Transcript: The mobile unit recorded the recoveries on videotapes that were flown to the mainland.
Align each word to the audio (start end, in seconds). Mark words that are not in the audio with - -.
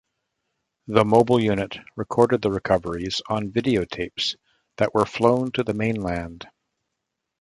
The 0.87 1.05
mobile 1.05 1.39
unit 1.39 1.77
recorded 1.95 2.41
the 2.41 2.49
recoveries 2.49 3.21
on 3.29 3.51
videotapes 3.51 4.35
that 4.77 4.95
were 4.95 5.05
flown 5.05 5.51
to 5.51 5.63
the 5.63 5.75
mainland. 5.75 6.47